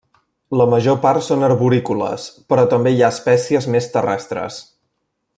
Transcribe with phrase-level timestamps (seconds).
[0.59, 4.57] La major part són arborícoles, però també hi ha espècies més terrestres.